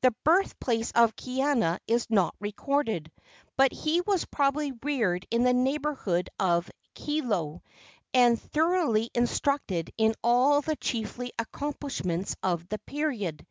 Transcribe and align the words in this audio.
The 0.00 0.12
birthplace 0.24 0.92
of 0.92 1.14
Kaiana 1.14 1.78
is 1.86 2.08
not 2.08 2.34
recorded, 2.40 3.12
but 3.58 3.70
he 3.70 4.00
was 4.00 4.24
probably 4.24 4.72
reared 4.82 5.26
in 5.30 5.42
the 5.42 5.52
neighborhood 5.52 6.30
of 6.40 6.70
Hilo, 6.94 7.62
and 8.14 8.40
thoroughly 8.40 9.10
instructed 9.14 9.92
in 9.98 10.14
all 10.24 10.62
the 10.62 10.76
chiefly 10.76 11.32
accomplishments 11.38 12.34
of 12.42 12.66
the 12.70 12.78
period. 12.78 13.46